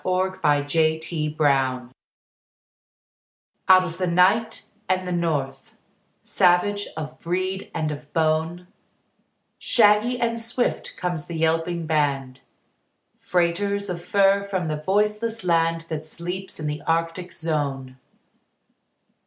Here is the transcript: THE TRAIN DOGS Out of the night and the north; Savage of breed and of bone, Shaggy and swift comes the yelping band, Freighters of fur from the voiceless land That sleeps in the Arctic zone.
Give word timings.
THE 0.03 0.65
TRAIN 0.67 1.35
DOGS 1.37 1.93
Out 3.69 3.83
of 3.85 3.99
the 3.99 4.07
night 4.07 4.65
and 4.89 5.07
the 5.07 5.11
north; 5.11 5.77
Savage 6.23 6.87
of 6.97 7.19
breed 7.19 7.69
and 7.71 7.91
of 7.91 8.11
bone, 8.11 8.65
Shaggy 9.59 10.19
and 10.19 10.39
swift 10.39 10.97
comes 10.97 11.27
the 11.27 11.35
yelping 11.37 11.85
band, 11.85 12.39
Freighters 13.19 13.91
of 13.91 14.03
fur 14.03 14.43
from 14.43 14.69
the 14.69 14.77
voiceless 14.81 15.43
land 15.43 15.81
That 15.81 16.03
sleeps 16.03 16.59
in 16.59 16.65
the 16.65 16.81
Arctic 16.87 17.31
zone. 17.31 17.97